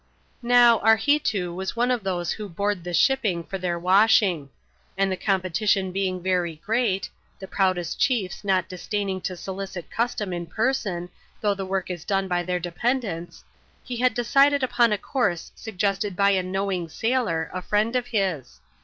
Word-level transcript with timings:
Now, 0.41 0.79
Arheetoo 0.79 1.53
was 1.53 1.75
one 1.75 1.91
of 1.91 2.03
those 2.03 2.31
who 2.31 2.49
board 2.49 2.83
the 2.83 2.91
shipping 2.91 3.43
for 3.43 3.59
their 3.59 3.77
washing; 3.77 4.49
and 4.97 5.11
the 5.11 5.15
competition 5.15 5.91
being 5.91 6.23
very 6.23 6.55
great 6.55 7.07
(the 7.37 7.47
proudest 7.47 7.99
chiefs 7.99 8.43
not 8.43 8.67
disdaining 8.67 9.21
to 9.21 9.33
s(^it 9.33 9.91
custom 9.91 10.33
in 10.33 10.47
person, 10.47 11.09
though 11.39 11.53
the 11.53 11.67
work 11.67 11.91
is 11.91 12.03
done 12.03 12.27
by 12.27 12.41
their 12.41 12.59
dependents), 12.59 13.43
he 13.83 13.97
had 13.97 14.15
decided 14.15 14.63
npon 14.63 14.91
a 14.91 14.97
course 14.97 15.51
suggested 15.53 16.15
by 16.15 16.31
a 16.31 16.41
knowing 16.41 16.89
sailor, 16.89 17.51
a 17.53 17.61
friend 17.61 17.95
of 17.95 18.07
his. 18.07 18.59